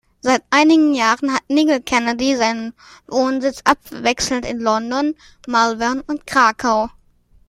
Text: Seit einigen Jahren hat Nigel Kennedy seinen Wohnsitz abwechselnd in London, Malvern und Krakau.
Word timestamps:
Seit 0.19 0.41
einigen 0.49 0.95
Jahren 0.95 1.31
hat 1.31 1.47
Nigel 1.47 1.79
Kennedy 1.79 2.35
seinen 2.35 2.73
Wohnsitz 3.07 3.61
abwechselnd 3.65 4.47
in 4.47 4.57
London, 4.57 5.13
Malvern 5.45 6.01
und 6.01 6.25
Krakau. 6.25 6.89